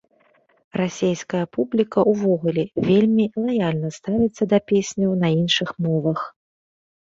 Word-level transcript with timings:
Расейская 0.79 1.41
публіка 1.57 1.99
ўвогуле 2.13 2.63
вельмі 2.89 3.27
лаяльна 3.45 3.93
ставіцца 4.01 4.43
да 4.55 4.63
песняў 4.73 5.11
на 5.23 5.33
іншых 5.39 5.69
мовах. 5.89 6.19